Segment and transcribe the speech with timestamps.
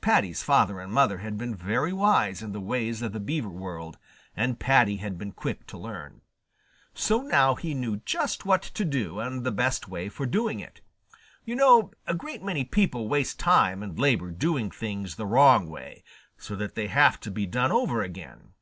[0.00, 3.96] Paddy's father and mother had been very wise in the ways of the Beaver world,
[4.36, 6.20] and Paddy had been quick to learn.
[6.94, 10.80] So now he knew just what to do and the best way of doing it.
[11.44, 16.02] You know a great many people waste time and labor doing things the wrong way,
[16.36, 18.54] so that they have to be done over again.